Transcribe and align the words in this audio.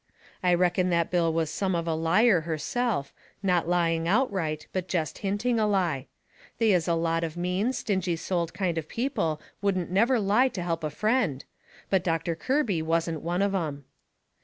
I 0.41 0.55
reckon 0.55 0.89
that 0.89 1.11
bill 1.11 1.31
was 1.31 1.51
some 1.51 1.75
of 1.75 1.87
a 1.87 1.93
liar 1.93 2.41
herself, 2.41 3.13
not 3.43 3.69
lying 3.69 4.07
outright, 4.07 4.65
but 4.73 4.87
jest 4.87 5.19
hinting 5.19 5.59
a 5.59 5.67
lie. 5.67 6.07
They 6.57 6.71
is 6.73 6.87
a 6.87 6.95
lot 6.95 7.23
of 7.23 7.37
mean, 7.37 7.71
stingy 7.71 8.15
souled 8.15 8.51
kind 8.51 8.79
of 8.79 8.89
people 8.89 9.39
wouldn't 9.61 9.91
never 9.91 10.19
lie 10.19 10.47
to 10.47 10.63
help 10.63 10.83
a 10.83 10.89
friend, 10.89 11.45
but 11.91 12.03
Doctor 12.03 12.33
Kirby 12.33 12.81
wasn't 12.81 13.21
one 13.21 13.43
of 13.43 13.53
'em. 13.53 13.85